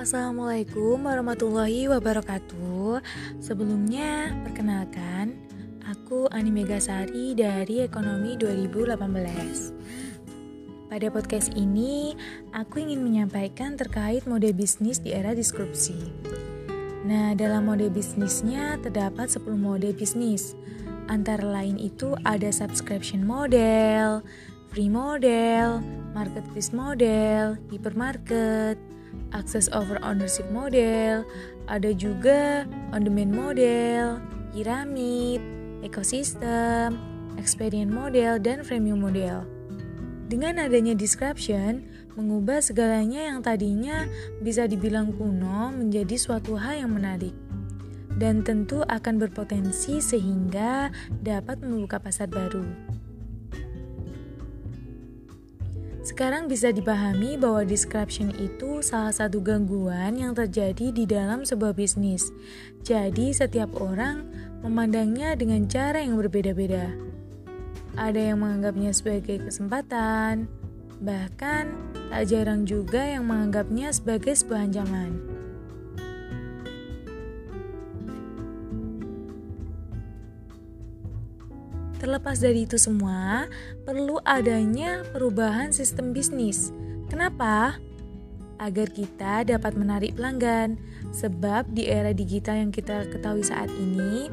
[0.00, 3.04] Assalamualaikum warahmatullahi wabarakatuh.
[3.36, 5.36] Sebelumnya, perkenalkan,
[5.84, 8.96] aku Ani Megasari dari Ekonomi 2018.
[10.88, 12.16] Pada podcast ini,
[12.56, 16.00] aku ingin menyampaikan terkait mode bisnis di era disrupsi.
[17.04, 20.56] Nah, dalam mode bisnisnya terdapat 10 mode bisnis.
[21.12, 24.24] Antara lain itu ada subscription model,
[24.72, 28.76] free model, marketplace model, hypermarket,
[29.34, 31.22] access over ownership model,
[31.70, 34.18] ada juga on demand model,
[34.50, 35.42] piramid,
[35.86, 36.98] ekosistem,
[37.38, 39.46] experience model, dan premium model.
[40.30, 41.82] Dengan adanya description,
[42.14, 44.06] mengubah segalanya yang tadinya
[44.38, 47.34] bisa dibilang kuno menjadi suatu hal yang menarik.
[48.20, 50.92] Dan tentu akan berpotensi sehingga
[51.24, 52.62] dapat membuka pasar baru.
[56.10, 62.34] Sekarang bisa dipahami bahwa description itu salah satu gangguan yang terjadi di dalam sebuah bisnis.
[62.82, 64.26] Jadi, setiap orang
[64.66, 66.90] memandangnya dengan cara yang berbeda-beda.
[67.94, 70.50] Ada yang menganggapnya sebagai kesempatan,
[70.98, 71.78] bahkan
[72.10, 75.29] tak jarang juga yang menganggapnya sebagai sebuah ancaman.
[82.00, 83.44] Terlepas dari itu semua,
[83.84, 86.72] perlu adanya perubahan sistem bisnis.
[87.12, 87.76] Kenapa?
[88.56, 90.80] Agar kita dapat menarik pelanggan,
[91.12, 94.32] sebab di era digital yang kita ketahui saat ini,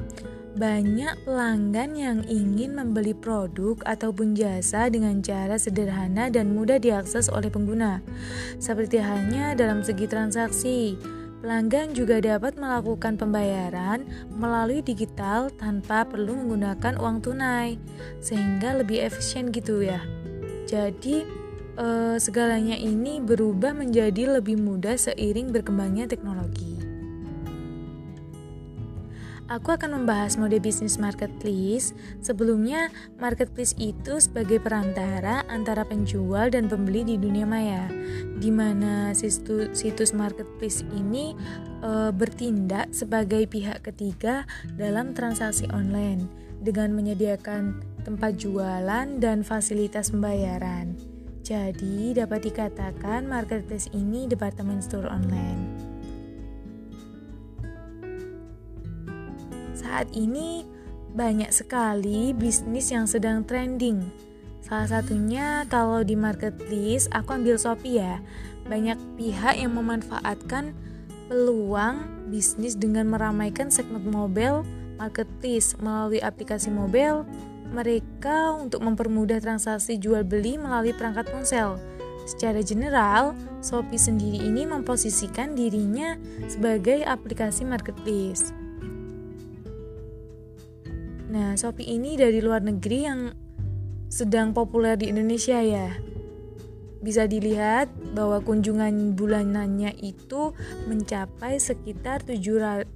[0.58, 7.52] banyak pelanggan yang ingin membeli produk ataupun jasa dengan cara sederhana dan mudah diakses oleh
[7.52, 8.02] pengguna.
[8.58, 10.98] Seperti halnya dalam segi transaksi,
[11.42, 17.82] pelanggan juga dapat melakukan pembayaran melalui digital tanpa perlu menggunakan uang tunai,
[18.22, 20.02] sehingga lebih efisien gitu ya.
[20.70, 21.26] Jadi,
[21.78, 26.77] eh, segalanya ini berubah menjadi lebih mudah seiring berkembangnya teknologi.
[29.48, 31.96] Aku akan membahas mode bisnis marketplace.
[32.20, 37.88] Sebelumnya, marketplace itu sebagai perantara antara penjual dan pembeli di dunia maya,
[38.44, 41.32] di mana situs, marketplace ini
[41.80, 44.44] e, bertindak sebagai pihak ketiga
[44.76, 46.28] dalam transaksi online
[46.60, 50.92] dengan menyediakan tempat jualan dan fasilitas pembayaran.
[51.48, 55.77] Jadi, dapat dikatakan marketplace ini departemen store online.
[59.78, 60.66] Saat ini
[61.14, 64.10] banyak sekali bisnis yang sedang trending.
[64.66, 68.20] Salah satunya kalau di marketplace, aku ambil Shopee ya.
[68.66, 70.74] Banyak pihak yang memanfaatkan
[71.30, 74.66] peluang bisnis dengan meramaikan segmen mobile
[74.98, 77.24] marketplace melalui aplikasi mobile
[77.70, 81.78] mereka untuk mempermudah transaksi jual beli melalui perangkat ponsel.
[82.28, 83.32] Secara general,
[83.64, 86.20] Shopee sendiri ini memposisikan dirinya
[86.52, 88.52] sebagai aplikasi marketplace.
[91.28, 93.36] Nah, Shopee ini dari luar negeri yang
[94.08, 95.92] sedang populer di Indonesia ya.
[97.04, 100.56] Bisa dilihat bahwa kunjungan bulanannya itu
[100.88, 102.88] mencapai sekitar 74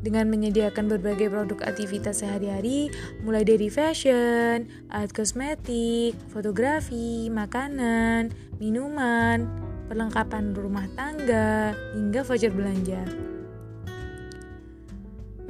[0.00, 2.88] dengan menyediakan berbagai produk aktivitas sehari-hari,
[3.20, 9.44] mulai dari fashion, alat kosmetik, fotografi, makanan, minuman,
[9.88, 13.02] perlengkapan rumah tangga, hingga voucher belanja.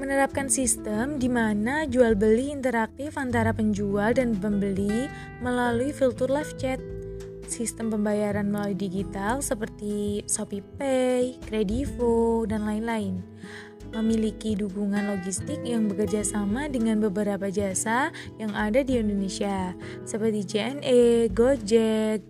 [0.01, 5.13] Menerapkan sistem di mana jual beli interaktif antara penjual dan pembeli
[5.45, 6.81] melalui fitur live chat
[7.51, 13.21] sistem pembayaran melalui digital seperti Shopee Pay, Kredivo, dan lain-lain
[13.95, 19.75] memiliki dukungan logistik yang bekerja sama dengan beberapa jasa yang ada di Indonesia,
[20.07, 22.23] seperti JNE, Gojek,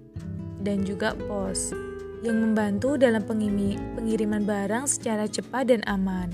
[0.60, 1.72] dan juga POS,
[2.20, 6.28] yang membantu dalam pengiriman barang secara cepat dan aman.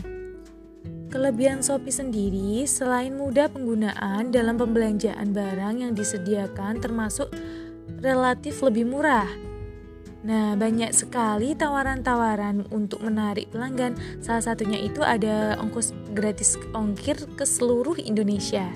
[1.06, 7.30] Kelebihan Shopee sendiri, selain mudah penggunaan dalam pembelanjaan barang yang disediakan termasuk
[8.02, 9.45] relatif lebih murah
[10.26, 13.94] Nah, banyak sekali tawaran-tawaran untuk menarik pelanggan.
[14.18, 18.66] Salah satunya itu ada ongkos gratis ongkir ke seluruh Indonesia.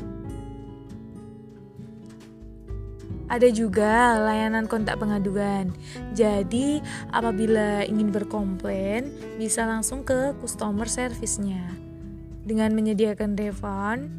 [3.26, 5.75] Ada juga layanan kontak pengaduan.
[6.14, 6.79] Jadi,
[7.11, 11.67] apabila ingin berkomplain, bisa langsung ke customer service-nya.
[12.47, 14.11] Dengan menyediakan refund,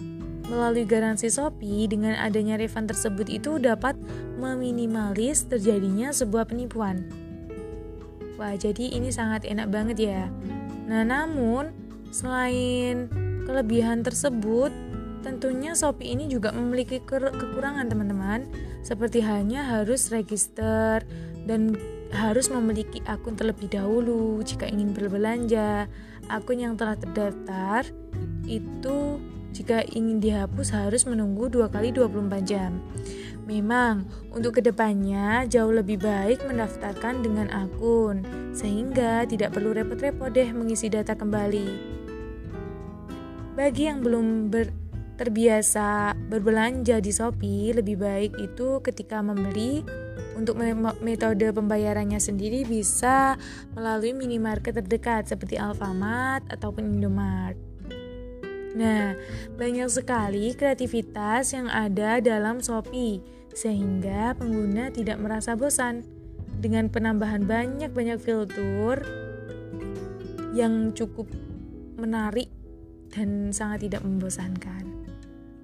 [0.51, 3.95] melalui garansi Shopee, dengan adanya refund tersebut itu dapat
[4.35, 7.20] meminimalis terjadinya sebuah penipuan.
[8.41, 10.25] Wah, jadi ini sangat enak banget ya.
[10.89, 11.69] Nah, namun
[12.09, 13.05] selain
[13.45, 14.73] kelebihan tersebut,
[15.21, 18.49] Tentunya Shopee ini juga memiliki kekurangan teman-teman,
[18.81, 21.05] seperti hanya harus register
[21.45, 21.77] dan
[22.09, 25.85] harus memiliki akun terlebih dahulu jika ingin berbelanja.
[26.25, 27.85] Akun yang telah terdaftar
[28.49, 29.21] itu
[29.53, 32.81] jika ingin dihapus harus menunggu 2 kali 24 jam.
[33.49, 38.21] Memang, untuk ke depannya jauh lebih baik mendaftarkan dengan akun,
[38.53, 41.69] sehingga tidak perlu repot-repot deh mengisi data kembali.
[43.57, 44.71] Bagi yang belum ber
[45.21, 49.85] terbiasa berbelanja di Shopee, lebih baik itu ketika membeli
[50.33, 50.57] untuk
[51.05, 53.37] metode pembayarannya sendiri bisa
[53.77, 57.70] melalui minimarket terdekat seperti Alfamart ataupun Indomart.
[58.71, 59.19] Nah,
[59.59, 63.19] banyak sekali kreativitas yang ada dalam Shopee
[63.51, 66.07] sehingga pengguna tidak merasa bosan
[66.61, 69.03] dengan penambahan banyak-banyak fitur
[70.55, 71.27] yang cukup
[71.99, 72.47] menarik
[73.11, 74.87] dan sangat tidak membosankan.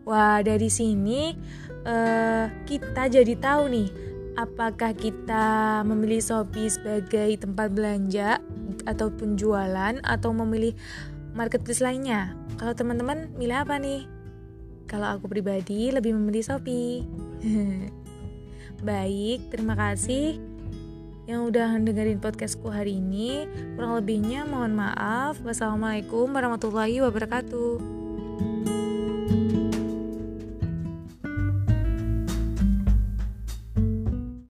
[0.07, 1.35] Wah, dari sini
[1.83, 3.89] uh, kita jadi tahu nih,
[4.39, 8.39] apakah kita memilih Shopee sebagai tempat belanja
[8.87, 10.71] ataupun jualan atau memilih
[11.37, 12.33] marketplace lainnya.
[12.57, 14.09] Kalau teman-teman milih apa nih?
[14.89, 17.05] Kalau aku pribadi lebih memilih Shopee.
[18.87, 20.41] Baik, terima kasih
[21.27, 23.45] yang udah dengerin podcastku hari ini.
[23.77, 25.37] Kurang lebihnya mohon maaf.
[25.43, 27.96] Wassalamualaikum warahmatullahi wabarakatuh.